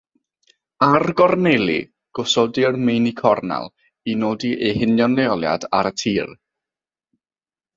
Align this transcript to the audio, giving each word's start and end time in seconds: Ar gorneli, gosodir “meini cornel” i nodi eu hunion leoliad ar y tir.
Ar 0.85 1.03
gorneli, 1.19 1.75
gosodir 2.19 2.79
“meini 2.87 3.13
cornel” 3.19 3.69
i 4.13 4.17
nodi 4.23 4.51
eu 4.71 4.75
hunion 4.81 5.17
leoliad 5.21 5.69
ar 5.83 5.91
y 5.91 5.93
tir. 6.05 6.35